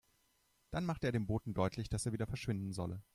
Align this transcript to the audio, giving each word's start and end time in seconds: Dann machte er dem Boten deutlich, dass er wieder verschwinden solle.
Dann 0.71 0.85
machte 0.87 1.05
er 1.05 1.11
dem 1.11 1.27
Boten 1.27 1.53
deutlich, 1.53 1.87
dass 1.87 2.07
er 2.07 2.11
wieder 2.11 2.25
verschwinden 2.25 2.73
solle. 2.73 3.03